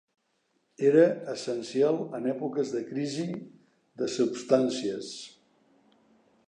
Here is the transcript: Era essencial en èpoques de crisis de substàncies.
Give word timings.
Era 0.91 1.03
essencial 1.33 1.99
en 2.19 2.25
èpoques 2.31 2.73
de 2.77 2.81
crisis 2.89 3.35
de 4.03 4.09
substàncies. 4.17 5.13